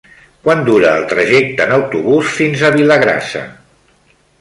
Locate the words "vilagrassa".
2.81-3.49